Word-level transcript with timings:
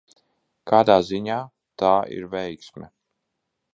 Kādā 0.71 0.95
ziņā 1.09 1.37
tā 1.83 1.91
ir 2.17 2.27
veiksme? 2.33 2.91